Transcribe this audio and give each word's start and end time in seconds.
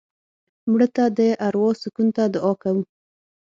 مړه 0.71 0.87
ته 0.95 1.03
د 1.17 1.19
اروا 1.47 1.69
سکون 1.81 2.07
ته 2.15 2.23
دعا 2.33 2.51
کوو 2.61 2.81